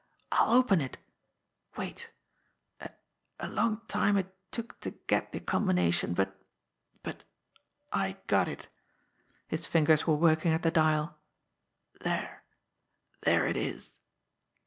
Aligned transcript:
"I'll 0.31 0.55
open 0.55 0.81
it! 0.81 0.97
Wait! 1.77 2.09
A 2.79 2.89
a 3.39 3.47
long 3.47 3.81
time 3.87 4.17
it 4.17 4.35
took 4.49 4.79
to 4.79 4.89
get 5.05 5.31
the 5.31 5.39
combination, 5.39 6.15
but 6.15 6.41
but 7.03 7.23
I 7.93 8.17
got 8.25 8.47
it" 8.47 8.67
his 9.47 9.67
fingers 9.67 10.07
were 10.07 10.15
working 10.15 10.53
at 10.53 10.63
the 10.63 10.71
dial 10.71 11.19
"there 11.99 12.43
there 13.21 13.45
it 13.45 13.55
is!" 13.57 13.99